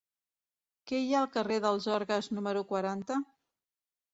[0.91, 3.19] Què hi ha al carrer dels Orgues número quaranta?